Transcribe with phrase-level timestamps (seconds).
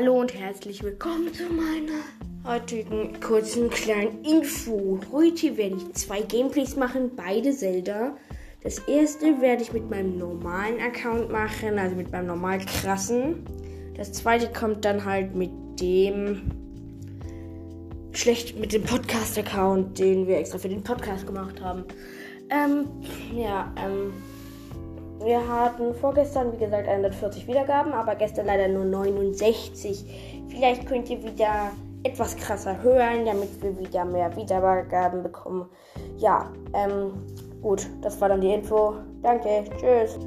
[0.00, 2.04] Hallo und herzlich willkommen zu meiner
[2.44, 5.00] heutigen kurzen kleinen Info.
[5.10, 8.16] Heute werde ich zwei Gameplays machen, beide Zelda.
[8.62, 13.44] Das erste werde ich mit meinem normalen Account machen, also mit meinem normal krassen.
[13.96, 15.50] Das zweite kommt dann halt mit
[15.80, 16.42] dem
[18.12, 21.82] schlecht mit dem Podcast-Account, den wir extra für den Podcast gemacht haben.
[22.50, 22.84] Ähm,
[23.36, 24.12] ja, ähm,
[25.22, 30.46] wir hatten vorgestern, wie gesagt, 140 Wiedergaben, aber gestern leider nur 69.
[30.48, 31.70] Vielleicht könnt ihr wieder
[32.04, 35.68] etwas krasser hören, damit wir wieder mehr Wiedergaben bekommen.
[36.16, 37.12] Ja, ähm,
[37.60, 38.94] gut, das war dann die Info.
[39.22, 40.18] Danke, tschüss.